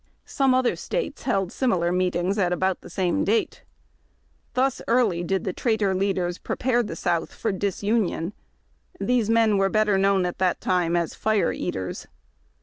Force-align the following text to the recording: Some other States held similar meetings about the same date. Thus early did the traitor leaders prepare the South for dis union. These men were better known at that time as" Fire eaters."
Some 0.25 0.55
other 0.55 0.75
States 0.75 1.21
held 1.21 1.51
similar 1.51 1.91
meetings 1.91 2.39
about 2.39 2.81
the 2.81 2.89
same 2.89 3.23
date. 3.23 3.61
Thus 4.55 4.81
early 4.87 5.21
did 5.21 5.43
the 5.43 5.53
traitor 5.53 5.93
leaders 5.93 6.39
prepare 6.39 6.81
the 6.81 6.95
South 6.95 7.31
for 7.31 7.51
dis 7.51 7.83
union. 7.83 8.33
These 8.99 9.29
men 9.29 9.59
were 9.59 9.69
better 9.69 9.99
known 9.99 10.25
at 10.25 10.39
that 10.39 10.59
time 10.59 10.95
as" 10.95 11.13
Fire 11.13 11.51
eaters." 11.53 12.07